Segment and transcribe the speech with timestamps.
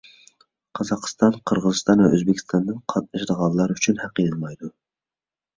[0.77, 4.73] قازاقىستان، قىرغىزىستان ۋە ئۆزبېكىستاندىن قاتنىشىدىغانلار ئۈچۈن ھەق ئېلىنمايدۇ.